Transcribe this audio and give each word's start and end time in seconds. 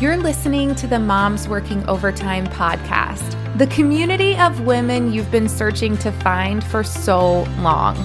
You're 0.00 0.16
listening 0.16 0.74
to 0.76 0.86
the 0.86 0.98
Moms 0.98 1.46
Working 1.46 1.86
Overtime 1.86 2.46
podcast, 2.46 3.36
the 3.58 3.66
community 3.66 4.34
of 4.34 4.62
women 4.62 5.12
you've 5.12 5.30
been 5.30 5.46
searching 5.46 5.98
to 5.98 6.10
find 6.10 6.64
for 6.64 6.82
so 6.82 7.42
long. 7.58 8.02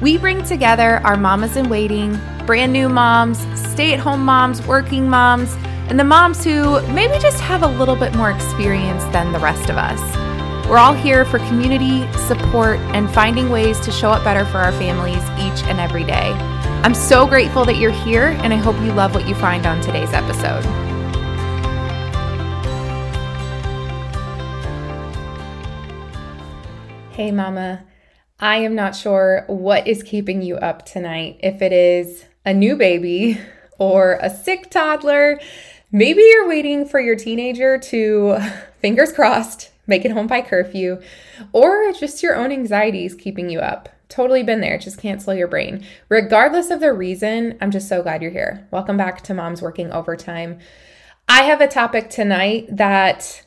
We 0.00 0.16
bring 0.16 0.42
together 0.42 1.02
our 1.04 1.18
mamas 1.18 1.58
in 1.58 1.68
waiting, 1.68 2.18
brand 2.46 2.72
new 2.72 2.88
moms, 2.88 3.40
stay 3.60 3.92
at 3.92 4.00
home 4.00 4.24
moms, 4.24 4.66
working 4.66 5.06
moms, 5.06 5.54
and 5.90 6.00
the 6.00 6.04
moms 6.04 6.42
who 6.42 6.80
maybe 6.94 7.18
just 7.18 7.40
have 7.42 7.62
a 7.62 7.68
little 7.68 7.96
bit 7.96 8.14
more 8.14 8.30
experience 8.30 9.04
than 9.12 9.30
the 9.30 9.38
rest 9.38 9.68
of 9.68 9.76
us. 9.76 10.00
We're 10.66 10.78
all 10.78 10.94
here 10.94 11.26
for 11.26 11.40
community, 11.40 12.10
support, 12.26 12.78
and 12.94 13.12
finding 13.12 13.50
ways 13.50 13.78
to 13.80 13.92
show 13.92 14.08
up 14.08 14.24
better 14.24 14.46
for 14.46 14.60
our 14.60 14.72
families 14.72 15.22
each 15.38 15.62
and 15.68 15.78
every 15.78 16.04
day. 16.04 16.32
I'm 16.84 16.94
so 16.94 17.26
grateful 17.26 17.66
that 17.66 17.76
you're 17.76 17.90
here, 17.90 18.28
and 18.42 18.54
I 18.54 18.56
hope 18.56 18.76
you 18.76 18.94
love 18.94 19.14
what 19.14 19.28
you 19.28 19.34
find 19.34 19.66
on 19.66 19.82
today's 19.82 20.14
episode. 20.14 20.83
Hey, 27.14 27.30
Mama. 27.30 27.84
I 28.40 28.56
am 28.56 28.74
not 28.74 28.96
sure 28.96 29.44
what 29.46 29.86
is 29.86 30.02
keeping 30.02 30.42
you 30.42 30.56
up 30.56 30.84
tonight. 30.84 31.38
If 31.44 31.62
it 31.62 31.72
is 31.72 32.24
a 32.44 32.52
new 32.52 32.74
baby 32.74 33.40
or 33.78 34.18
a 34.20 34.28
sick 34.28 34.68
toddler, 34.68 35.38
maybe 35.92 36.22
you're 36.22 36.48
waiting 36.48 36.84
for 36.88 36.98
your 36.98 37.14
teenager 37.14 37.78
to, 37.78 38.38
fingers 38.80 39.12
crossed, 39.12 39.70
make 39.86 40.04
it 40.04 40.10
home 40.10 40.26
by 40.26 40.42
curfew, 40.42 41.00
or 41.52 41.92
just 41.92 42.20
your 42.20 42.34
own 42.34 42.50
anxieties 42.50 43.14
keeping 43.14 43.48
you 43.48 43.60
up. 43.60 43.88
Totally 44.08 44.42
been 44.42 44.60
there, 44.60 44.76
just 44.76 44.98
cancel 44.98 45.34
your 45.34 45.46
brain. 45.46 45.86
Regardless 46.08 46.68
of 46.70 46.80
the 46.80 46.92
reason, 46.92 47.56
I'm 47.60 47.70
just 47.70 47.88
so 47.88 48.02
glad 48.02 48.22
you're 48.22 48.32
here. 48.32 48.66
Welcome 48.72 48.96
back 48.96 49.20
to 49.20 49.34
Moms 49.34 49.62
Working 49.62 49.92
Overtime. 49.92 50.58
I 51.28 51.44
have 51.44 51.60
a 51.60 51.68
topic 51.68 52.10
tonight 52.10 52.66
that 52.70 53.43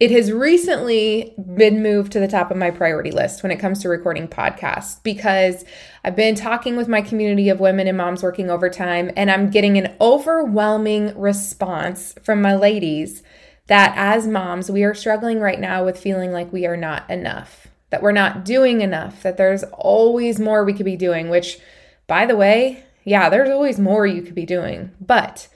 it 0.00 0.12
has 0.12 0.30
recently 0.30 1.34
mm-hmm. 1.38 1.56
been 1.56 1.82
moved 1.82 2.12
to 2.12 2.20
the 2.20 2.28
top 2.28 2.50
of 2.50 2.56
my 2.56 2.70
priority 2.70 3.10
list 3.10 3.42
when 3.42 3.50
it 3.50 3.58
comes 3.58 3.80
to 3.80 3.88
recording 3.88 4.28
podcasts 4.28 5.02
because 5.02 5.64
I've 6.04 6.16
been 6.16 6.34
talking 6.34 6.76
with 6.76 6.88
my 6.88 7.02
community 7.02 7.48
of 7.48 7.60
women 7.60 7.88
and 7.88 7.96
moms 7.96 8.22
working 8.22 8.50
overtime, 8.50 9.10
and 9.16 9.30
I'm 9.30 9.50
getting 9.50 9.76
an 9.76 9.94
overwhelming 10.00 11.18
response 11.18 12.14
from 12.22 12.40
my 12.40 12.54
ladies 12.54 13.22
that 13.66 13.92
as 13.96 14.26
moms, 14.26 14.70
we 14.70 14.84
are 14.84 14.94
struggling 14.94 15.40
right 15.40 15.60
now 15.60 15.84
with 15.84 15.98
feeling 15.98 16.32
like 16.32 16.52
we 16.52 16.64
are 16.64 16.76
not 16.76 17.08
enough, 17.10 17.66
that 17.90 18.02
we're 18.02 18.12
not 18.12 18.44
doing 18.44 18.80
enough, 18.80 19.22
that 19.22 19.36
there's 19.36 19.64
always 19.64 20.40
more 20.40 20.64
we 20.64 20.72
could 20.72 20.86
be 20.86 20.96
doing, 20.96 21.28
which, 21.28 21.58
by 22.06 22.24
the 22.24 22.36
way, 22.36 22.82
yeah, 23.04 23.28
there's 23.28 23.50
always 23.50 23.78
more 23.78 24.06
you 24.06 24.22
could 24.22 24.34
be 24.34 24.46
doing. 24.46 24.92
But 25.00 25.48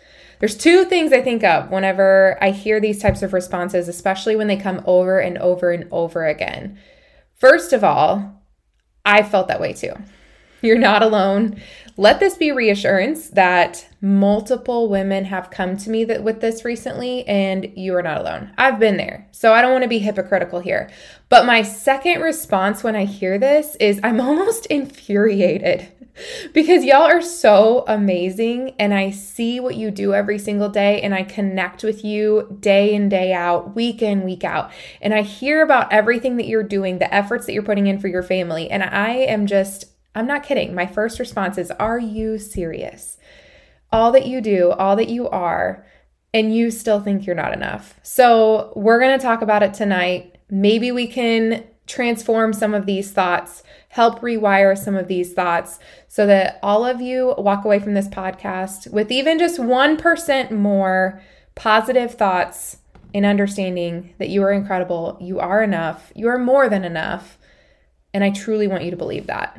there's 0.42 0.56
two 0.56 0.84
things 0.86 1.12
I 1.12 1.20
think 1.20 1.44
of 1.44 1.70
whenever 1.70 2.36
I 2.40 2.50
hear 2.50 2.80
these 2.80 3.00
types 3.00 3.22
of 3.22 3.32
responses, 3.32 3.86
especially 3.86 4.34
when 4.34 4.48
they 4.48 4.56
come 4.56 4.82
over 4.86 5.20
and 5.20 5.38
over 5.38 5.70
and 5.70 5.86
over 5.92 6.26
again. 6.26 6.80
First 7.36 7.72
of 7.72 7.84
all, 7.84 8.42
I 9.04 9.22
felt 9.22 9.46
that 9.46 9.60
way 9.60 9.72
too. 9.72 9.92
You're 10.60 10.78
not 10.78 11.00
alone. 11.00 11.62
Let 11.96 12.18
this 12.18 12.36
be 12.36 12.50
reassurance 12.50 13.28
that 13.28 13.88
multiple 14.00 14.88
women 14.88 15.26
have 15.26 15.52
come 15.52 15.76
to 15.76 15.90
me 15.90 16.02
that 16.06 16.24
with 16.24 16.40
this 16.40 16.64
recently 16.64 17.24
and 17.28 17.72
you 17.76 17.94
are 17.94 18.02
not 18.02 18.18
alone. 18.18 18.52
I've 18.58 18.80
been 18.80 18.96
there. 18.96 19.28
So 19.30 19.52
I 19.52 19.62
don't 19.62 19.70
want 19.70 19.84
to 19.84 19.88
be 19.88 20.00
hypocritical 20.00 20.58
here. 20.58 20.90
But 21.28 21.46
my 21.46 21.62
second 21.62 22.20
response 22.20 22.82
when 22.82 22.96
I 22.96 23.04
hear 23.04 23.38
this 23.38 23.76
is 23.76 24.00
I'm 24.02 24.20
almost 24.20 24.66
infuriated 24.66 25.92
because 26.52 26.84
y'all 26.84 27.02
are 27.02 27.22
so 27.22 27.84
amazing 27.86 28.74
and 28.78 28.92
I 28.92 29.10
see 29.10 29.60
what 29.60 29.76
you 29.76 29.90
do 29.90 30.14
every 30.14 30.38
single 30.38 30.68
day 30.68 31.00
and 31.00 31.14
I 31.14 31.22
connect 31.22 31.82
with 31.82 32.04
you 32.04 32.56
day 32.60 32.94
in 32.94 33.08
day 33.08 33.32
out, 33.32 33.74
week 33.74 34.02
in 34.02 34.22
week 34.22 34.44
out. 34.44 34.70
And 35.00 35.14
I 35.14 35.22
hear 35.22 35.62
about 35.62 35.92
everything 35.92 36.36
that 36.36 36.46
you're 36.46 36.62
doing, 36.62 36.98
the 36.98 37.12
efforts 37.12 37.46
that 37.46 37.52
you're 37.52 37.62
putting 37.62 37.86
in 37.86 37.98
for 37.98 38.08
your 38.08 38.22
family, 38.22 38.70
and 38.70 38.82
I 38.82 39.10
am 39.10 39.46
just 39.46 39.86
I'm 40.14 40.26
not 40.26 40.42
kidding. 40.42 40.74
My 40.74 40.86
first 40.86 41.18
response 41.18 41.56
is 41.56 41.70
are 41.72 41.98
you 41.98 42.38
serious? 42.38 43.18
All 43.90 44.12
that 44.12 44.26
you 44.26 44.40
do, 44.40 44.70
all 44.72 44.96
that 44.96 45.08
you 45.08 45.28
are, 45.28 45.86
and 46.34 46.54
you 46.54 46.70
still 46.70 47.00
think 47.00 47.26
you're 47.26 47.36
not 47.36 47.52
enough. 47.52 47.98
So, 48.02 48.72
we're 48.74 48.98
going 48.98 49.18
to 49.18 49.22
talk 49.22 49.42
about 49.42 49.62
it 49.62 49.74
tonight. 49.74 50.38
Maybe 50.48 50.90
we 50.90 51.06
can 51.06 51.64
transform 51.92 52.54
some 52.54 52.72
of 52.72 52.86
these 52.86 53.10
thoughts, 53.10 53.62
help 53.90 54.20
rewire 54.20 54.76
some 54.76 54.96
of 54.96 55.08
these 55.08 55.34
thoughts 55.34 55.78
so 56.08 56.26
that 56.26 56.58
all 56.62 56.86
of 56.86 57.02
you 57.02 57.34
walk 57.36 57.66
away 57.66 57.78
from 57.78 57.92
this 57.92 58.08
podcast 58.08 58.90
with 58.90 59.12
even 59.12 59.38
just 59.38 59.60
1% 59.60 60.50
more 60.50 61.22
positive 61.54 62.14
thoughts 62.14 62.78
and 63.12 63.26
understanding 63.26 64.14
that 64.16 64.30
you 64.30 64.42
are 64.42 64.52
incredible, 64.52 65.18
you 65.20 65.38
are 65.38 65.62
enough, 65.62 66.10
you 66.16 66.28
are 66.28 66.38
more 66.38 66.70
than 66.70 66.82
enough. 66.82 67.36
And 68.14 68.24
I 68.24 68.30
truly 68.30 68.66
want 68.66 68.84
you 68.84 68.90
to 68.90 68.96
believe 68.96 69.26
that. 69.26 69.58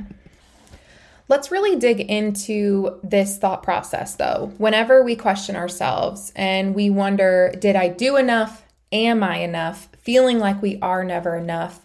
Let's 1.29 1.51
really 1.51 1.79
dig 1.79 1.99
into 1.99 2.99
this 3.03 3.37
thought 3.37 3.61
process 3.61 4.15
though. 4.15 4.51
Whenever 4.57 5.03
we 5.03 5.15
question 5.15 5.55
ourselves 5.55 6.33
and 6.35 6.73
we 6.73 6.89
wonder, 6.89 7.53
did 7.59 7.75
I 7.75 7.89
do 7.89 8.17
enough? 8.17 8.63
Am 8.91 9.21
I 9.21 9.37
enough? 9.37 9.87
Feeling 9.99 10.39
like 10.39 10.63
we 10.63 10.79
are 10.81 11.03
never 11.03 11.35
enough 11.35 11.83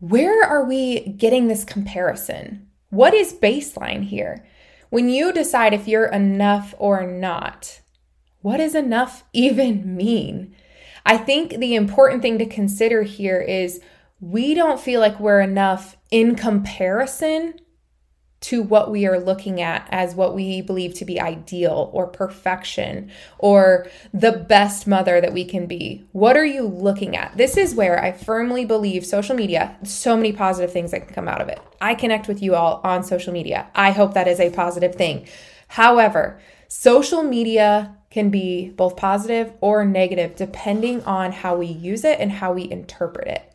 where 0.00 0.42
are 0.42 0.64
we 0.64 1.00
getting 1.00 1.48
this 1.48 1.64
comparison? 1.64 2.68
What 2.90 3.14
is 3.14 3.32
baseline 3.32 4.04
here? 4.04 4.46
When 4.90 5.08
you 5.08 5.32
decide 5.32 5.74
if 5.74 5.88
you're 5.88 6.06
enough 6.06 6.74
or 6.78 7.06
not, 7.06 7.80
what 8.42 8.58
does 8.58 8.74
enough 8.74 9.24
even 9.32 9.96
mean? 9.96 10.54
I 11.06 11.16
think 11.16 11.58
the 11.58 11.74
important 11.74 12.22
thing 12.22 12.38
to 12.38 12.46
consider 12.46 13.02
here 13.02 13.40
is 13.40 13.80
we 14.20 14.54
don't 14.54 14.80
feel 14.80 15.00
like 15.00 15.18
we're 15.18 15.40
enough 15.40 15.96
in 16.10 16.34
comparison 16.34 17.54
to 18.44 18.62
what 18.62 18.90
we 18.90 19.06
are 19.06 19.18
looking 19.18 19.62
at 19.62 19.88
as 19.90 20.14
what 20.14 20.34
we 20.34 20.60
believe 20.60 20.92
to 20.92 21.06
be 21.06 21.18
ideal 21.18 21.90
or 21.94 22.06
perfection 22.06 23.10
or 23.38 23.86
the 24.12 24.32
best 24.32 24.86
mother 24.86 25.18
that 25.18 25.32
we 25.32 25.46
can 25.46 25.64
be. 25.64 26.04
What 26.12 26.36
are 26.36 26.44
you 26.44 26.66
looking 26.66 27.16
at? 27.16 27.34
This 27.38 27.56
is 27.56 27.74
where 27.74 28.02
I 28.02 28.12
firmly 28.12 28.66
believe 28.66 29.06
social 29.06 29.34
media, 29.34 29.74
so 29.82 30.14
many 30.14 30.30
positive 30.30 30.70
things 30.70 30.90
that 30.90 31.06
can 31.06 31.14
come 31.14 31.26
out 31.26 31.40
of 31.40 31.48
it. 31.48 31.58
I 31.80 31.94
connect 31.94 32.28
with 32.28 32.42
you 32.42 32.54
all 32.54 32.82
on 32.84 33.02
social 33.02 33.32
media. 33.32 33.68
I 33.74 33.92
hope 33.92 34.12
that 34.12 34.28
is 34.28 34.40
a 34.40 34.50
positive 34.50 34.94
thing. 34.94 35.26
However, 35.68 36.38
social 36.68 37.22
media 37.22 37.96
can 38.10 38.28
be 38.28 38.68
both 38.68 38.94
positive 38.94 39.54
or 39.62 39.86
negative 39.86 40.36
depending 40.36 41.02
on 41.04 41.32
how 41.32 41.56
we 41.56 41.66
use 41.66 42.04
it 42.04 42.20
and 42.20 42.30
how 42.30 42.52
we 42.52 42.70
interpret 42.70 43.26
it. 43.26 43.54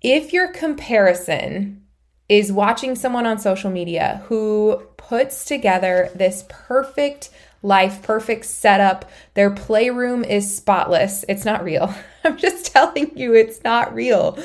If 0.00 0.32
your 0.32 0.52
comparison 0.52 1.82
is 2.28 2.52
watching 2.52 2.94
someone 2.94 3.26
on 3.26 3.38
social 3.38 3.70
media 3.70 4.22
who 4.26 4.82
puts 4.96 5.44
together 5.44 6.10
this 6.14 6.44
perfect 6.48 7.30
life, 7.62 8.02
perfect 8.02 8.44
setup. 8.44 9.08
Their 9.34 9.50
playroom 9.50 10.24
is 10.24 10.56
spotless. 10.56 11.24
It's 11.28 11.44
not 11.44 11.64
real. 11.64 11.94
I'm 12.24 12.36
just 12.36 12.72
telling 12.72 13.16
you, 13.16 13.34
it's 13.34 13.62
not 13.64 13.94
real. 13.94 14.38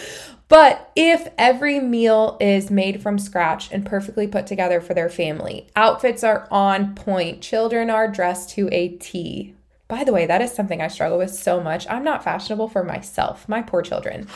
But 0.47 0.91
if 0.97 1.29
every 1.37 1.79
meal 1.79 2.37
is 2.41 2.69
made 2.69 3.01
from 3.01 3.17
scratch 3.17 3.71
and 3.71 3.85
perfectly 3.85 4.27
put 4.27 4.47
together 4.47 4.81
for 4.81 4.93
their 4.93 5.09
family, 5.09 5.67
outfits 5.77 6.25
are 6.25 6.45
on 6.51 6.93
point, 6.93 7.41
children 7.41 7.89
are 7.89 8.09
dressed 8.09 8.49
to 8.51 8.67
a 8.71 8.89
T. 8.89 9.55
By 9.87 10.03
the 10.03 10.11
way, 10.11 10.25
that 10.25 10.41
is 10.41 10.51
something 10.51 10.81
I 10.81 10.89
struggle 10.89 11.17
with 11.17 11.33
so 11.33 11.61
much. 11.61 11.87
I'm 11.89 12.03
not 12.03 12.23
fashionable 12.23 12.67
for 12.67 12.83
myself, 12.83 13.47
my 13.47 13.61
poor 13.61 13.81
children. 13.81 14.27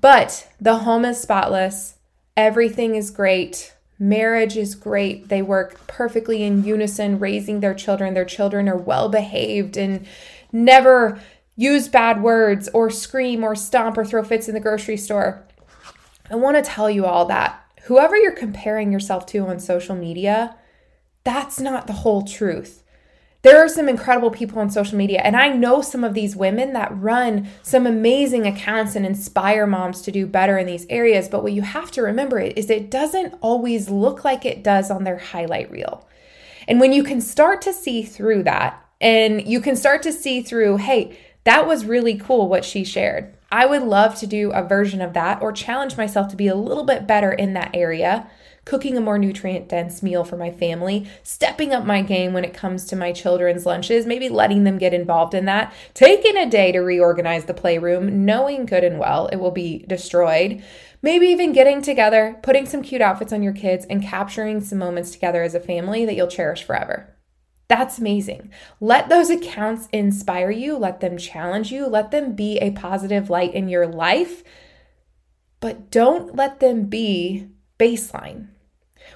But 0.00 0.46
the 0.60 0.78
home 0.78 1.06
is 1.06 1.20
spotless, 1.20 1.94
Everything 2.36 2.94
is 2.94 3.10
great. 3.10 3.74
Marriage 3.98 4.56
is 4.56 4.74
great. 4.74 5.28
They 5.28 5.42
work 5.42 5.86
perfectly 5.86 6.42
in 6.42 6.64
unison, 6.64 7.18
raising 7.18 7.60
their 7.60 7.74
children. 7.74 8.14
Their 8.14 8.24
children 8.24 8.68
are 8.68 8.76
well 8.76 9.08
behaved 9.08 9.76
and 9.76 10.06
never 10.52 11.20
use 11.56 11.88
bad 11.88 12.22
words 12.22 12.68
or 12.72 12.88
scream 12.88 13.44
or 13.44 13.54
stomp 13.54 13.98
or 13.98 14.04
throw 14.04 14.24
fits 14.24 14.48
in 14.48 14.54
the 14.54 14.60
grocery 14.60 14.96
store. 14.96 15.46
I 16.30 16.36
want 16.36 16.56
to 16.56 16.62
tell 16.62 16.88
you 16.88 17.04
all 17.04 17.26
that 17.26 17.62
whoever 17.82 18.16
you're 18.16 18.32
comparing 18.32 18.92
yourself 18.92 19.26
to 19.26 19.46
on 19.46 19.60
social 19.60 19.94
media, 19.94 20.56
that's 21.24 21.60
not 21.60 21.86
the 21.86 21.92
whole 21.92 22.22
truth 22.22 22.79
there 23.42 23.58
are 23.58 23.68
some 23.68 23.88
incredible 23.88 24.30
people 24.30 24.58
on 24.58 24.70
social 24.70 24.98
media 24.98 25.20
and 25.24 25.36
i 25.36 25.48
know 25.48 25.80
some 25.80 26.04
of 26.04 26.14
these 26.14 26.36
women 26.36 26.72
that 26.72 26.90
run 26.96 27.48
some 27.62 27.86
amazing 27.86 28.46
accounts 28.46 28.96
and 28.96 29.06
inspire 29.06 29.66
moms 29.66 30.02
to 30.02 30.12
do 30.12 30.26
better 30.26 30.58
in 30.58 30.66
these 30.66 30.86
areas. 30.90 31.28
But 31.28 31.42
what 31.42 31.52
you 31.52 31.62
have 31.62 31.90
to 31.92 32.02
remember 32.02 32.38
is 32.40 32.70
it 32.70 32.90
doesn't 32.90 33.34
always 33.40 33.88
look 33.88 34.24
like 34.24 34.44
it 34.44 34.62
does 34.62 34.90
on 34.90 35.04
their 35.04 35.18
highlight 35.18 35.70
reel. 35.70 36.06
And 36.68 36.80
when 36.80 36.92
you 36.92 37.02
can 37.02 37.20
start 37.20 37.62
to 37.62 37.72
see 37.72 38.02
through 38.02 38.44
that 38.44 38.84
and 39.00 39.46
you 39.46 39.60
can 39.60 39.76
start 39.76 40.02
to 40.02 40.12
see 40.12 40.42
through 40.42 40.76
hey 40.76 41.18
that 41.44 41.66
was 41.66 41.86
really 41.86 42.16
cool 42.16 42.48
what 42.48 42.64
she 42.64 42.84
shared. 42.84 43.34
I 43.50 43.66
would 43.66 43.82
love 43.82 44.14
to 44.16 44.26
do 44.26 44.52
a 44.52 44.62
version 44.62 45.00
of 45.00 45.14
that 45.14 45.42
or 45.42 45.52
challenge 45.52 45.96
myself 45.96 46.28
to 46.28 46.36
be 46.36 46.46
a 46.46 46.54
little 46.54 46.84
bit 46.84 47.06
better 47.06 47.32
in 47.32 47.54
that 47.54 47.70
area 47.74 48.30
cooking 48.64 48.96
a 48.96 49.00
more 49.00 49.18
nutrient 49.18 49.68
dense 49.68 50.02
meal 50.02 50.24
for 50.24 50.36
my 50.36 50.50
family, 50.50 51.08
stepping 51.22 51.72
up 51.72 51.84
my 51.84 52.02
game 52.02 52.32
when 52.32 52.44
it 52.44 52.54
comes 52.54 52.84
to 52.86 52.96
my 52.96 53.12
children's 53.12 53.66
lunches, 53.66 54.06
maybe 54.06 54.28
letting 54.28 54.64
them 54.64 54.78
get 54.78 54.94
involved 54.94 55.34
in 55.34 55.44
that, 55.46 55.72
taking 55.94 56.36
a 56.36 56.48
day 56.48 56.72
to 56.72 56.80
reorganize 56.80 57.46
the 57.46 57.54
playroom, 57.54 58.24
knowing 58.24 58.66
good 58.66 58.84
and 58.84 58.98
well 58.98 59.26
it 59.28 59.36
will 59.36 59.50
be 59.50 59.84
destroyed. 59.88 60.62
Maybe 61.02 61.28
even 61.28 61.52
getting 61.52 61.80
together, 61.80 62.38
putting 62.42 62.66
some 62.66 62.82
cute 62.82 63.00
outfits 63.00 63.32
on 63.32 63.42
your 63.42 63.54
kids, 63.54 63.86
and 63.86 64.02
capturing 64.02 64.60
some 64.60 64.78
moments 64.78 65.10
together 65.10 65.42
as 65.42 65.54
a 65.54 65.60
family 65.60 66.04
that 66.04 66.14
you'll 66.14 66.26
cherish 66.26 66.62
forever. 66.62 67.16
That's 67.70 67.98
amazing. 67.98 68.50
Let 68.80 69.08
those 69.08 69.30
accounts 69.30 69.88
inspire 69.92 70.50
you, 70.50 70.76
let 70.76 71.00
them 71.00 71.16
challenge 71.16 71.70
you, 71.70 71.86
let 71.86 72.10
them 72.10 72.34
be 72.34 72.58
a 72.58 72.72
positive 72.72 73.30
light 73.30 73.54
in 73.54 73.68
your 73.68 73.86
life, 73.86 74.42
but 75.60 75.90
don't 75.90 76.34
let 76.34 76.58
them 76.58 76.86
be 76.86 77.46
baseline. 77.80 78.48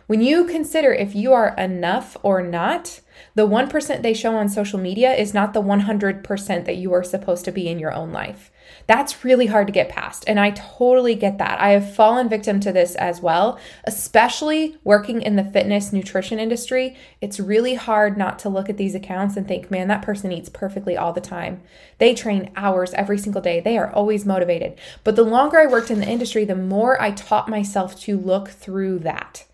When 0.06 0.20
you 0.20 0.44
consider 0.44 0.92
if 0.92 1.14
you 1.14 1.32
are 1.32 1.54
enough 1.56 2.16
or 2.22 2.42
not, 2.42 3.00
the 3.34 3.46
1% 3.46 4.02
they 4.02 4.14
show 4.14 4.36
on 4.36 4.48
social 4.48 4.78
media 4.78 5.14
is 5.14 5.34
not 5.34 5.54
the 5.54 5.62
100% 5.62 6.64
that 6.64 6.76
you 6.76 6.92
are 6.92 7.02
supposed 7.02 7.44
to 7.44 7.52
be 7.52 7.68
in 7.68 7.78
your 7.78 7.92
own 7.92 8.12
life. 8.12 8.50
That's 8.86 9.24
really 9.24 9.46
hard 9.46 9.66
to 9.66 9.72
get 9.72 9.88
past. 9.88 10.24
And 10.26 10.38
I 10.38 10.50
totally 10.50 11.14
get 11.14 11.38
that. 11.38 11.60
I 11.60 11.70
have 11.70 11.94
fallen 11.94 12.28
victim 12.28 12.60
to 12.60 12.72
this 12.72 12.94
as 12.96 13.20
well, 13.20 13.58
especially 13.84 14.76
working 14.84 15.22
in 15.22 15.36
the 15.36 15.44
fitness 15.44 15.92
nutrition 15.92 16.38
industry. 16.38 16.96
It's 17.20 17.40
really 17.40 17.74
hard 17.74 18.16
not 18.16 18.38
to 18.40 18.48
look 18.48 18.68
at 18.68 18.76
these 18.76 18.94
accounts 18.94 19.36
and 19.36 19.46
think, 19.46 19.70
man, 19.70 19.88
that 19.88 20.02
person 20.02 20.32
eats 20.32 20.48
perfectly 20.48 20.96
all 20.96 21.12
the 21.12 21.20
time. 21.20 21.62
They 21.98 22.14
train 22.14 22.50
hours 22.56 22.92
every 22.94 23.18
single 23.18 23.42
day. 23.42 23.60
They 23.60 23.78
are 23.78 23.92
always 23.92 24.24
motivated. 24.24 24.78
But 25.02 25.16
the 25.16 25.22
longer 25.22 25.58
I 25.58 25.66
worked 25.66 25.90
in 25.90 26.00
the 26.00 26.08
industry, 26.08 26.44
the 26.44 26.54
more 26.54 27.00
I 27.00 27.10
taught 27.10 27.48
myself 27.48 27.98
to 28.02 28.18
look 28.18 28.48
through 28.48 29.00
that. 29.00 29.44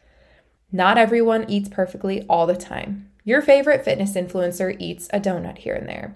Not 0.72 0.98
everyone 0.98 1.48
eats 1.48 1.68
perfectly 1.68 2.24
all 2.28 2.46
the 2.46 2.56
time. 2.56 3.10
Your 3.24 3.42
favorite 3.42 3.84
fitness 3.84 4.14
influencer 4.14 4.76
eats 4.78 5.08
a 5.12 5.20
donut 5.20 5.58
here 5.58 5.74
and 5.74 5.88
there. 5.88 6.14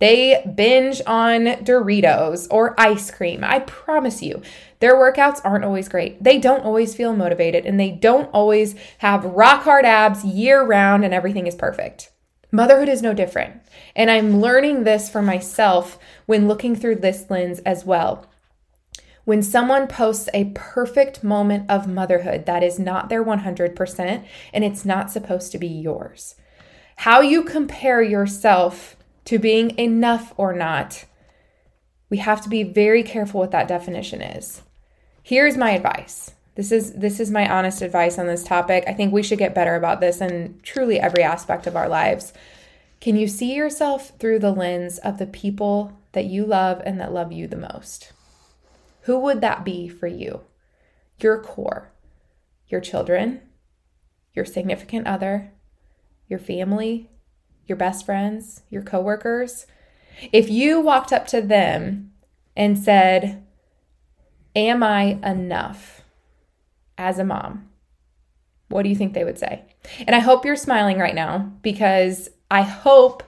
They 0.00 0.42
binge 0.56 1.02
on 1.06 1.44
Doritos 1.62 2.48
or 2.50 2.74
ice 2.80 3.10
cream. 3.10 3.44
I 3.44 3.58
promise 3.60 4.22
you, 4.22 4.40
their 4.78 4.94
workouts 4.94 5.42
aren't 5.44 5.64
always 5.64 5.90
great. 5.90 6.24
They 6.24 6.38
don't 6.38 6.64
always 6.64 6.94
feel 6.94 7.14
motivated 7.14 7.66
and 7.66 7.78
they 7.78 7.90
don't 7.90 8.30
always 8.32 8.74
have 8.98 9.24
rock 9.24 9.64
hard 9.64 9.84
abs 9.84 10.24
year 10.24 10.64
round 10.64 11.04
and 11.04 11.12
everything 11.12 11.46
is 11.46 11.54
perfect. 11.54 12.10
Motherhood 12.50 12.88
is 12.88 13.02
no 13.02 13.12
different. 13.12 13.60
And 13.94 14.10
I'm 14.10 14.40
learning 14.40 14.84
this 14.84 15.10
for 15.10 15.20
myself 15.20 15.98
when 16.24 16.48
looking 16.48 16.74
through 16.74 16.96
this 16.96 17.26
lens 17.28 17.60
as 17.60 17.84
well. 17.84 18.26
When 19.30 19.44
someone 19.44 19.86
posts 19.86 20.28
a 20.34 20.50
perfect 20.56 21.22
moment 21.22 21.70
of 21.70 21.86
motherhood 21.86 22.46
that 22.46 22.64
is 22.64 22.80
not 22.80 23.08
their 23.08 23.24
100% 23.24 24.24
and 24.52 24.64
it's 24.64 24.84
not 24.84 25.12
supposed 25.12 25.52
to 25.52 25.58
be 25.58 25.68
yours, 25.68 26.34
how 26.96 27.20
you 27.20 27.44
compare 27.44 28.02
yourself 28.02 28.96
to 29.26 29.38
being 29.38 29.78
enough 29.78 30.34
or 30.36 30.52
not, 30.52 31.04
we 32.08 32.16
have 32.16 32.40
to 32.40 32.48
be 32.48 32.64
very 32.64 33.04
careful 33.04 33.38
what 33.38 33.52
that 33.52 33.68
definition 33.68 34.20
is. 34.20 34.62
Here's 35.22 35.56
my 35.56 35.70
advice. 35.70 36.32
This 36.56 36.72
is 36.72 36.94
this 36.94 37.20
is 37.20 37.30
my 37.30 37.48
honest 37.48 37.82
advice 37.82 38.18
on 38.18 38.26
this 38.26 38.42
topic. 38.42 38.82
I 38.88 38.94
think 38.94 39.12
we 39.12 39.22
should 39.22 39.38
get 39.38 39.54
better 39.54 39.76
about 39.76 40.00
this 40.00 40.20
in 40.20 40.58
truly 40.64 40.98
every 40.98 41.22
aspect 41.22 41.68
of 41.68 41.76
our 41.76 41.88
lives. 41.88 42.32
Can 43.00 43.14
you 43.14 43.28
see 43.28 43.54
yourself 43.54 44.10
through 44.18 44.40
the 44.40 44.50
lens 44.50 44.98
of 44.98 45.18
the 45.18 45.26
people 45.28 45.96
that 46.14 46.24
you 46.24 46.44
love 46.44 46.82
and 46.84 46.98
that 46.98 47.12
love 47.12 47.30
you 47.30 47.46
the 47.46 47.56
most? 47.56 48.12
Who 49.10 49.18
would 49.18 49.40
that 49.40 49.64
be 49.64 49.88
for 49.88 50.06
you? 50.06 50.42
Your 51.18 51.42
core, 51.42 51.90
your 52.68 52.80
children, 52.80 53.40
your 54.34 54.44
significant 54.44 55.08
other, 55.08 55.50
your 56.28 56.38
family, 56.38 57.10
your 57.66 57.74
best 57.74 58.06
friends, 58.06 58.62
your 58.70 58.82
coworkers, 58.82 59.66
if 60.30 60.48
you 60.48 60.80
walked 60.80 61.12
up 61.12 61.26
to 61.26 61.42
them 61.42 62.12
and 62.56 62.78
said, 62.78 63.44
Am 64.54 64.80
I 64.80 65.18
enough 65.24 66.02
as 66.96 67.18
a 67.18 67.24
mom? 67.24 67.68
What 68.68 68.84
do 68.84 68.90
you 68.90 68.94
think 68.94 69.14
they 69.14 69.24
would 69.24 69.40
say? 69.40 69.64
And 70.06 70.14
I 70.14 70.20
hope 70.20 70.44
you're 70.44 70.54
smiling 70.54 70.98
right 70.98 71.16
now 71.16 71.52
because 71.62 72.30
I 72.48 72.62
hope 72.62 73.24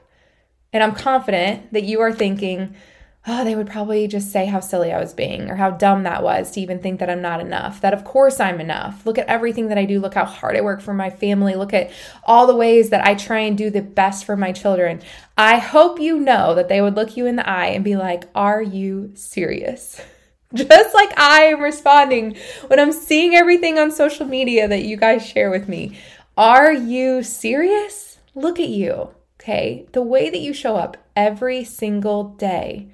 and 0.72 0.80
I'm 0.80 0.94
confident 0.94 1.72
that 1.72 1.82
you 1.82 2.00
are 2.02 2.12
thinking, 2.12 2.76
oh, 3.24 3.44
they 3.44 3.54
would 3.54 3.68
probably 3.68 4.08
just 4.08 4.32
say 4.32 4.46
how 4.46 4.58
silly 4.58 4.92
I 4.92 4.98
was 4.98 5.14
being 5.14 5.48
or 5.48 5.54
how 5.54 5.70
dumb 5.70 6.02
that 6.02 6.24
was 6.24 6.50
to 6.52 6.60
even 6.60 6.80
think 6.80 6.98
that 6.98 7.08
I'm 7.08 7.22
not 7.22 7.40
enough. 7.40 7.80
That 7.80 7.94
of 7.94 8.04
course 8.04 8.40
I'm 8.40 8.60
enough. 8.60 9.06
Look 9.06 9.16
at 9.16 9.28
everything 9.28 9.68
that 9.68 9.78
I 9.78 9.84
do. 9.84 10.00
Look 10.00 10.14
how 10.14 10.24
hard 10.24 10.56
I 10.56 10.60
work 10.60 10.80
for 10.80 10.92
my 10.92 11.08
family. 11.08 11.54
Look 11.54 11.72
at 11.72 11.92
all 12.24 12.46
the 12.48 12.56
ways 12.56 12.90
that 12.90 13.06
I 13.06 13.14
try 13.14 13.40
and 13.40 13.56
do 13.56 13.70
the 13.70 13.82
best 13.82 14.24
for 14.24 14.36
my 14.36 14.50
children. 14.50 15.00
I 15.38 15.58
hope 15.58 16.00
you 16.00 16.18
know 16.18 16.54
that 16.54 16.68
they 16.68 16.80
would 16.80 16.96
look 16.96 17.16
you 17.16 17.26
in 17.26 17.36
the 17.36 17.48
eye 17.48 17.66
and 17.66 17.84
be 17.84 17.96
like, 17.96 18.24
Are 18.34 18.60
you 18.60 19.12
serious? 19.14 20.00
Just 20.54 20.94
like 20.94 21.18
I 21.18 21.44
am 21.44 21.62
responding 21.62 22.36
when 22.66 22.78
I'm 22.78 22.92
seeing 22.92 23.34
everything 23.34 23.78
on 23.78 23.90
social 23.90 24.26
media 24.26 24.68
that 24.68 24.84
you 24.84 24.96
guys 24.96 25.24
share 25.24 25.50
with 25.50 25.68
me. 25.68 25.96
Are 26.36 26.72
you 26.72 27.22
serious? 27.22 28.18
Look 28.34 28.58
at 28.58 28.68
you. 28.68 29.10
Okay. 29.40 29.86
The 29.92 30.02
way 30.02 30.28
that 30.28 30.40
you 30.40 30.52
show 30.52 30.76
up 30.76 30.96
every 31.16 31.64
single 31.64 32.24
day 32.24 32.88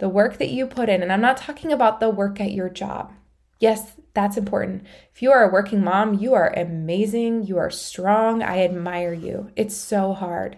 the 0.00 0.08
work 0.08 0.38
that 0.38 0.48
you 0.48 0.66
put 0.66 0.88
in, 0.88 1.02
and 1.02 1.12
I'm 1.12 1.20
not 1.20 1.36
talking 1.36 1.70
about 1.70 2.00
the 2.00 2.10
work 2.10 2.40
at 2.40 2.52
your 2.52 2.68
job. 2.68 3.12
Yes, 3.60 3.96
that's 4.14 4.38
important. 4.38 4.84
If 5.14 5.20
you 5.20 5.30
are 5.30 5.48
a 5.48 5.52
working 5.52 5.84
mom, 5.84 6.14
you 6.14 6.32
are 6.32 6.52
amazing. 6.56 7.46
You 7.46 7.58
are 7.58 7.70
strong. 7.70 8.42
I 8.42 8.64
admire 8.64 9.12
you. 9.12 9.50
It's 9.54 9.76
so 9.76 10.14
hard. 10.14 10.56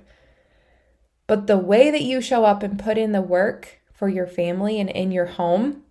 But 1.26 1.48
the 1.48 1.58
way 1.58 1.90
that 1.90 2.02
you 2.02 2.20
show 2.20 2.44
up 2.44 2.62
and 2.62 2.78
put 2.78 2.96
in 2.96 3.10
the 3.10 3.20
work 3.20 3.80
for 3.92 4.08
your 4.08 4.28
family 4.28 4.78
and 4.78 4.88
in 4.88 5.10
your 5.10 5.26
home, 5.26 5.82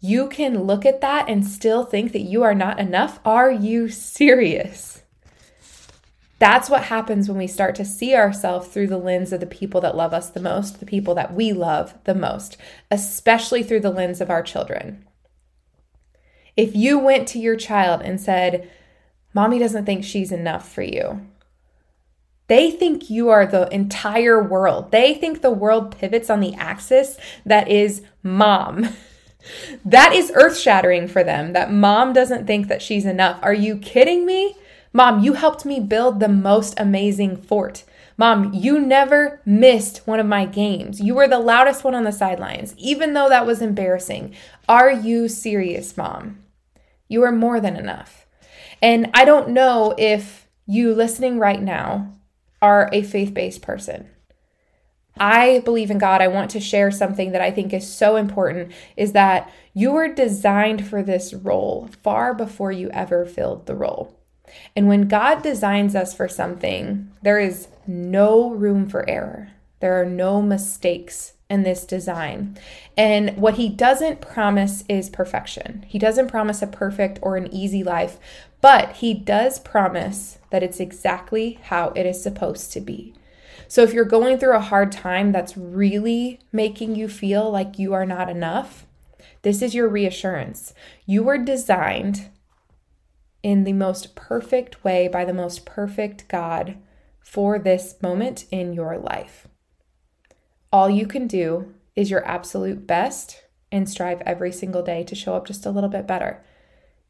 you 0.00 0.28
can 0.28 0.64
look 0.64 0.84
at 0.84 1.00
that 1.00 1.28
and 1.28 1.46
still 1.46 1.84
think 1.84 2.12
that 2.12 2.20
you 2.20 2.42
are 2.42 2.54
not 2.54 2.78
enough. 2.78 3.20
Are 3.24 3.50
you 3.50 3.88
serious? 3.88 5.02
That's 6.38 6.70
what 6.70 6.84
happens 6.84 7.28
when 7.28 7.38
we 7.38 7.48
start 7.48 7.74
to 7.76 7.84
see 7.84 8.14
ourselves 8.14 8.68
through 8.68 8.86
the 8.86 8.98
lens 8.98 9.32
of 9.32 9.40
the 9.40 9.46
people 9.46 9.80
that 9.80 9.96
love 9.96 10.12
us 10.12 10.30
the 10.30 10.40
most, 10.40 10.78
the 10.78 10.86
people 10.86 11.14
that 11.16 11.34
we 11.34 11.52
love 11.52 11.94
the 12.04 12.14
most, 12.14 12.56
especially 12.90 13.62
through 13.62 13.80
the 13.80 13.90
lens 13.90 14.20
of 14.20 14.30
our 14.30 14.42
children. 14.42 15.04
If 16.56 16.76
you 16.76 16.98
went 16.98 17.26
to 17.28 17.38
your 17.38 17.56
child 17.56 18.02
and 18.02 18.20
said, 18.20 18.70
Mommy 19.34 19.58
doesn't 19.58 19.84
think 19.84 20.04
she's 20.04 20.32
enough 20.32 20.72
for 20.72 20.82
you, 20.82 21.26
they 22.46 22.70
think 22.70 23.10
you 23.10 23.28
are 23.28 23.46
the 23.46 23.72
entire 23.74 24.42
world. 24.42 24.90
They 24.90 25.14
think 25.14 25.42
the 25.42 25.50
world 25.50 25.96
pivots 25.96 26.30
on 26.30 26.40
the 26.40 26.54
axis 26.54 27.18
that 27.44 27.68
is 27.68 28.02
mom. 28.22 28.88
that 29.84 30.12
is 30.14 30.32
earth 30.34 30.58
shattering 30.58 31.08
for 31.08 31.22
them 31.22 31.52
that 31.52 31.72
mom 31.72 32.12
doesn't 32.12 32.46
think 32.46 32.68
that 32.68 32.82
she's 32.82 33.04
enough. 33.04 33.38
Are 33.42 33.54
you 33.54 33.76
kidding 33.76 34.24
me? 34.24 34.56
Mom, 34.98 35.22
you 35.22 35.34
helped 35.34 35.64
me 35.64 35.78
build 35.78 36.18
the 36.18 36.28
most 36.28 36.74
amazing 36.76 37.36
fort. 37.36 37.84
Mom, 38.16 38.52
you 38.52 38.80
never 38.80 39.40
missed 39.46 39.98
one 40.08 40.18
of 40.18 40.26
my 40.26 40.44
games. 40.44 41.00
You 41.00 41.14
were 41.14 41.28
the 41.28 41.38
loudest 41.38 41.84
one 41.84 41.94
on 41.94 42.02
the 42.02 42.10
sidelines, 42.10 42.74
even 42.76 43.12
though 43.12 43.28
that 43.28 43.46
was 43.46 43.62
embarrassing. 43.62 44.34
Are 44.68 44.90
you 44.90 45.28
serious, 45.28 45.96
Mom? 45.96 46.40
You 47.06 47.22
are 47.22 47.30
more 47.30 47.60
than 47.60 47.76
enough. 47.76 48.26
And 48.82 49.08
I 49.14 49.24
don't 49.24 49.50
know 49.50 49.94
if 49.96 50.48
you 50.66 50.92
listening 50.92 51.38
right 51.38 51.62
now 51.62 52.12
are 52.60 52.90
a 52.92 53.04
faith 53.04 53.32
based 53.32 53.62
person. 53.62 54.08
I 55.16 55.60
believe 55.60 55.92
in 55.92 55.98
God. 55.98 56.20
I 56.20 56.26
want 56.26 56.50
to 56.50 56.60
share 56.60 56.90
something 56.90 57.30
that 57.30 57.40
I 57.40 57.52
think 57.52 57.72
is 57.72 57.86
so 57.86 58.16
important 58.16 58.72
is 58.96 59.12
that 59.12 59.48
you 59.74 59.92
were 59.92 60.12
designed 60.12 60.88
for 60.88 61.04
this 61.04 61.32
role 61.32 61.88
far 62.02 62.34
before 62.34 62.72
you 62.72 62.90
ever 62.90 63.24
filled 63.24 63.66
the 63.66 63.76
role. 63.76 64.17
And 64.76 64.88
when 64.88 65.08
God 65.08 65.42
designs 65.42 65.94
us 65.94 66.14
for 66.14 66.28
something, 66.28 67.12
there 67.22 67.38
is 67.38 67.68
no 67.86 68.50
room 68.50 68.88
for 68.88 69.08
error. 69.08 69.50
There 69.80 70.00
are 70.00 70.06
no 70.06 70.42
mistakes 70.42 71.34
in 71.48 71.62
this 71.62 71.84
design. 71.84 72.58
And 72.96 73.36
what 73.36 73.54
he 73.54 73.68
doesn't 73.68 74.20
promise 74.20 74.84
is 74.88 75.08
perfection. 75.08 75.84
He 75.88 75.98
doesn't 75.98 76.28
promise 76.28 76.60
a 76.62 76.66
perfect 76.66 77.18
or 77.22 77.36
an 77.36 77.52
easy 77.52 77.82
life, 77.82 78.18
but 78.60 78.96
he 78.96 79.14
does 79.14 79.58
promise 79.58 80.38
that 80.50 80.62
it's 80.62 80.80
exactly 80.80 81.58
how 81.64 81.90
it 81.90 82.04
is 82.04 82.22
supposed 82.22 82.72
to 82.72 82.80
be. 82.80 83.14
So 83.66 83.82
if 83.82 83.92
you're 83.92 84.04
going 84.04 84.38
through 84.38 84.56
a 84.56 84.60
hard 84.60 84.92
time 84.92 85.32
that's 85.32 85.56
really 85.56 86.40
making 86.52 86.96
you 86.96 87.08
feel 87.08 87.50
like 87.50 87.78
you 87.78 87.92
are 87.94 88.06
not 88.06 88.28
enough, 88.28 88.86
this 89.42 89.62
is 89.62 89.74
your 89.74 89.88
reassurance. 89.88 90.74
You 91.06 91.22
were 91.22 91.38
designed 91.38 92.28
in 93.42 93.64
the 93.64 93.72
most 93.72 94.14
perfect 94.14 94.84
way 94.84 95.08
by 95.08 95.24
the 95.24 95.32
most 95.32 95.64
perfect 95.64 96.28
God 96.28 96.76
for 97.20 97.58
this 97.58 97.96
moment 98.02 98.46
in 98.50 98.72
your 98.72 98.98
life. 98.98 99.46
All 100.72 100.90
you 100.90 101.06
can 101.06 101.26
do 101.26 101.74
is 101.94 102.10
your 102.10 102.26
absolute 102.26 102.86
best 102.86 103.42
and 103.70 103.88
strive 103.88 104.20
every 104.22 104.52
single 104.52 104.82
day 104.82 105.04
to 105.04 105.14
show 105.14 105.34
up 105.34 105.46
just 105.46 105.66
a 105.66 105.70
little 105.70 105.90
bit 105.90 106.06
better. 106.06 106.44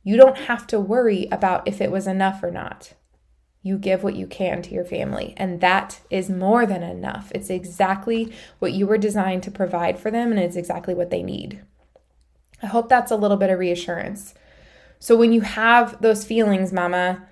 You 0.02 0.16
don't 0.16 0.38
have 0.38 0.66
to 0.68 0.80
worry 0.80 1.28
about 1.30 1.66
if 1.66 1.80
it 1.80 1.90
was 1.90 2.06
enough 2.06 2.42
or 2.42 2.50
not. 2.50 2.94
You 3.62 3.76
give 3.76 4.02
what 4.02 4.16
you 4.16 4.26
can 4.26 4.62
to 4.62 4.72
your 4.72 4.84
family, 4.84 5.34
and 5.36 5.60
that 5.60 6.00
is 6.10 6.30
more 6.30 6.64
than 6.64 6.82
enough. 6.82 7.30
It's 7.34 7.50
exactly 7.50 8.32
what 8.60 8.72
you 8.72 8.86
were 8.86 8.98
designed 8.98 9.42
to 9.42 9.50
provide 9.50 9.98
for 9.98 10.10
them, 10.10 10.30
and 10.30 10.40
it's 10.40 10.56
exactly 10.56 10.94
what 10.94 11.10
they 11.10 11.22
need. 11.22 11.62
I 12.62 12.66
hope 12.66 12.88
that's 12.88 13.10
a 13.10 13.16
little 13.16 13.36
bit 13.36 13.50
of 13.50 13.58
reassurance. 13.58 14.34
So, 15.00 15.16
when 15.16 15.32
you 15.32 15.42
have 15.42 16.00
those 16.02 16.24
feelings, 16.24 16.72
mama, 16.72 17.26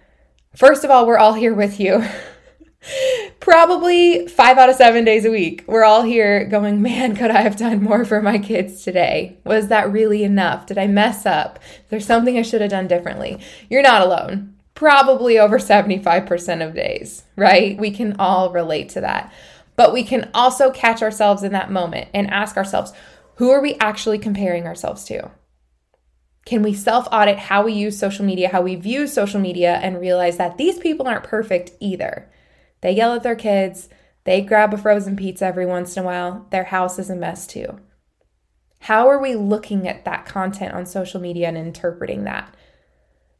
first 0.54 0.84
of 0.84 0.90
all, 0.90 1.06
we're 1.06 1.18
all 1.18 1.34
here 1.34 1.54
with 1.54 1.80
you. 1.80 2.04
Probably 3.40 4.28
five 4.28 4.58
out 4.58 4.68
of 4.68 4.76
seven 4.76 5.04
days 5.04 5.24
a 5.24 5.30
week. 5.30 5.64
We're 5.66 5.84
all 5.84 6.02
here 6.02 6.44
going, 6.44 6.82
man, 6.82 7.16
could 7.16 7.30
I 7.30 7.42
have 7.42 7.56
done 7.56 7.82
more 7.82 8.04
for 8.04 8.22
my 8.22 8.38
kids 8.38 8.82
today? 8.82 9.38
Was 9.44 9.68
that 9.68 9.90
really 9.90 10.22
enough? 10.22 10.66
Did 10.66 10.78
I 10.78 10.86
mess 10.86 11.26
up? 11.26 11.58
There's 11.88 12.06
something 12.06 12.38
I 12.38 12.42
should 12.42 12.60
have 12.60 12.70
done 12.70 12.86
differently. 12.86 13.40
You're 13.68 13.82
not 13.82 14.02
alone. 14.02 14.54
Probably 14.74 15.38
over 15.38 15.58
75% 15.58 16.66
of 16.66 16.74
days, 16.74 17.24
right? 17.34 17.78
We 17.78 17.90
can 17.90 18.16
all 18.18 18.52
relate 18.52 18.90
to 18.90 19.00
that. 19.00 19.32
But 19.74 19.92
we 19.92 20.04
can 20.04 20.30
also 20.32 20.70
catch 20.70 21.02
ourselves 21.02 21.42
in 21.42 21.52
that 21.52 21.70
moment 21.70 22.08
and 22.14 22.30
ask 22.30 22.56
ourselves, 22.56 22.92
who 23.36 23.50
are 23.50 23.60
we 23.60 23.74
actually 23.76 24.18
comparing 24.18 24.66
ourselves 24.66 25.04
to? 25.04 25.30
Can 26.46 26.62
we 26.62 26.72
self 26.72 27.08
audit 27.10 27.38
how 27.38 27.64
we 27.64 27.72
use 27.72 27.98
social 27.98 28.24
media, 28.24 28.48
how 28.48 28.62
we 28.62 28.76
view 28.76 29.08
social 29.08 29.40
media, 29.40 29.74
and 29.82 30.00
realize 30.00 30.36
that 30.36 30.56
these 30.56 30.78
people 30.78 31.06
aren't 31.06 31.24
perfect 31.24 31.72
either? 31.80 32.30
They 32.80 32.92
yell 32.92 33.14
at 33.14 33.24
their 33.24 33.34
kids. 33.34 33.88
They 34.24 34.40
grab 34.40 34.72
a 34.72 34.78
frozen 34.78 35.16
pizza 35.16 35.44
every 35.44 35.66
once 35.66 35.96
in 35.96 36.04
a 36.04 36.06
while. 36.06 36.46
Their 36.50 36.64
house 36.64 37.00
is 37.00 37.10
a 37.10 37.16
mess 37.16 37.48
too. 37.48 37.80
How 38.80 39.08
are 39.08 39.20
we 39.20 39.34
looking 39.34 39.88
at 39.88 40.04
that 40.04 40.24
content 40.24 40.72
on 40.72 40.86
social 40.86 41.20
media 41.20 41.48
and 41.48 41.56
interpreting 41.56 42.24
that? 42.24 42.54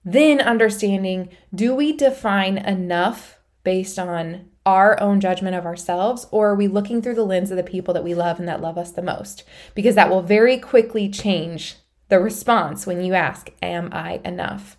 Then 0.05 0.41
understanding 0.41 1.29
do 1.55 1.75
we 1.77 1.93
define 1.93 2.59
enough 2.59 3.39
based 3.63 4.01
on 4.01 4.51
our 4.65 5.01
own 5.01 5.21
judgment 5.21 5.55
of 5.55 5.65
ourselves, 5.65 6.27
or 6.33 6.51
are 6.51 6.55
we 6.57 6.67
looking 6.67 7.01
through 7.01 7.15
the 7.15 7.25
lens 7.25 7.53
of 7.53 7.57
the 7.57 7.63
people 7.63 7.95
that 7.95 8.03
we 8.03 8.17
love 8.17 8.41
and 8.41 8.49
that 8.49 8.61
love 8.61 8.77
us 8.77 8.91
the 8.91 9.03
most? 9.03 9.45
Because 9.77 9.95
that 9.95 10.11
will 10.11 10.23
very 10.23 10.59
quickly 10.59 11.09
change 11.09 11.77
the 12.09 12.19
response 12.19 12.87
when 12.87 13.03
you 13.03 13.15
ask, 13.15 13.51
Am 13.63 13.91
I 13.93 14.21
enough? 14.25 14.77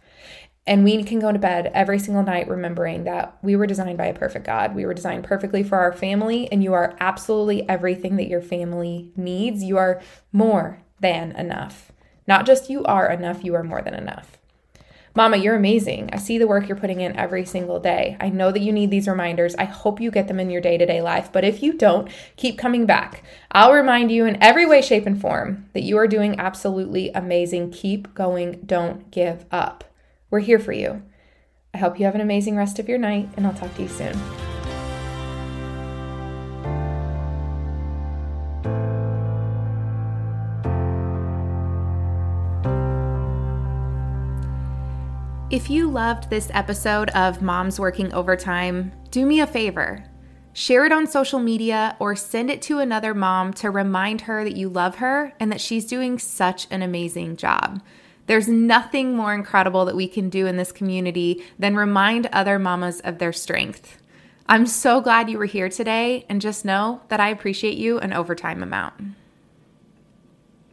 And 0.66 0.84
we 0.84 1.02
can 1.04 1.20
go 1.20 1.32
to 1.32 1.40
bed 1.40 1.72
every 1.74 1.98
single 1.98 2.24
night 2.24 2.50
remembering 2.50 3.06
that 3.06 3.38
we 3.42 3.56
were 3.56 3.68
designed 3.68 3.98
by 3.98 4.08
a 4.08 4.14
perfect 4.14 4.46
God. 4.46 4.76
We 4.76 4.86
were 4.86 4.94
designed 4.94 5.24
perfectly 5.24 5.64
for 5.64 5.78
our 5.78 5.94
family, 5.94 6.52
and 6.52 6.62
you 6.62 6.74
are 6.74 6.98
absolutely 7.00 7.68
everything 7.70 8.18
that 8.18 8.28
your 8.28 8.42
family 8.42 9.12
needs. 9.16 9.64
You 9.64 9.78
are 9.78 10.02
more 10.34 10.84
than 11.00 11.32
enough. 11.38 11.94
Not 12.28 12.46
just 12.46 12.70
you 12.70 12.84
are 12.84 13.10
enough, 13.10 13.46
you 13.46 13.56
are 13.56 13.64
more 13.64 13.82
than 13.82 13.94
enough. 13.94 14.38
Mama, 15.18 15.38
you're 15.38 15.56
amazing. 15.56 16.12
I 16.14 16.18
see 16.18 16.38
the 16.38 16.46
work 16.46 16.68
you're 16.68 16.78
putting 16.78 17.02
in 17.02 17.16
every 17.16 17.44
single 17.44 17.80
day. 17.80 18.16
I 18.20 18.30
know 18.30 18.52
that 18.52 18.62
you 18.62 18.72
need 18.72 18.92
these 18.92 19.08
reminders. 19.08 19.56
I 19.56 19.64
hope 19.64 20.00
you 20.00 20.12
get 20.12 20.28
them 20.28 20.40
in 20.40 20.52
your 20.52 20.62
day 20.62 20.78
to 20.78 20.86
day 20.86 21.02
life. 21.02 21.32
But 21.34 21.44
if 21.44 21.64
you 21.64 21.74
don't, 21.74 22.08
keep 22.36 22.56
coming 22.60 22.86
back. 22.86 23.24
I'll 23.52 23.74
remind 23.74 24.12
you 24.12 24.28
in 24.28 24.38
every 24.44 24.68
way, 24.68 24.80
shape, 24.80 25.08
and 25.08 25.20
form 25.20 25.66
that 25.74 25.82
you 25.82 25.98
are 25.98 26.08
doing 26.08 26.40
absolutely 26.40 27.10
amazing. 27.16 27.72
Keep 27.72 28.14
going. 28.14 28.62
Don't 28.64 29.10
give 29.10 29.48
up. 29.50 29.86
We're 30.30 30.42
here 30.42 30.60
for 30.60 30.72
you. 30.72 31.02
I 31.74 31.80
hope 31.80 31.98
you 32.00 32.06
have 32.06 32.14
an 32.14 32.22
amazing 32.22 32.56
rest 32.56 32.78
of 32.78 32.88
your 32.88 33.00
night, 33.00 33.28
and 33.36 33.48
I'll 33.48 33.56
talk 33.56 33.74
to 33.78 33.82
you 33.82 33.90
soon. 33.90 34.47
If 45.58 45.72
you 45.72 45.90
loved 45.90 46.30
this 46.30 46.52
episode 46.54 47.10
of 47.16 47.42
Moms 47.42 47.80
Working 47.80 48.14
Overtime, 48.14 48.92
do 49.10 49.26
me 49.26 49.40
a 49.40 49.48
favor. 49.48 50.04
Share 50.54 50.86
it 50.86 50.92
on 50.92 51.08
social 51.08 51.40
media 51.40 51.98
or 52.00 52.16
send 52.16 52.52
it 52.52 52.62
to 52.62 52.78
another 52.78 53.16
mom 53.16 53.54
to 53.54 53.72
remind 53.72 54.22
her 54.22 54.44
that 54.44 54.56
you 54.56 54.70
love 54.70 54.98
her 54.98 55.34
and 55.40 55.52
that 55.52 55.60
she's 55.60 55.88
doing 55.88 56.20
such 56.20 56.68
an 56.70 56.84
amazing 56.84 57.38
job. 57.38 57.82
There's 58.28 58.48
nothing 58.48 59.16
more 59.16 59.34
incredible 59.34 59.84
that 59.86 59.96
we 59.96 60.08
can 60.08 60.30
do 60.30 60.46
in 60.46 60.58
this 60.58 60.72
community 60.72 61.44
than 61.58 61.76
remind 61.76 62.28
other 62.28 62.60
mamas 62.60 63.00
of 63.00 63.18
their 63.18 63.34
strength. 63.34 63.98
I'm 64.48 64.68
so 64.68 65.02
glad 65.02 65.28
you 65.28 65.40
were 65.40 65.46
here 65.46 65.70
today, 65.70 66.28
and 66.30 66.40
just 66.40 66.66
know 66.66 67.02
that 67.08 67.20
I 67.20 67.30
appreciate 67.30 67.80
you 67.80 67.98
an 67.98 68.14
overtime 68.14 68.62
amount. 68.62 68.94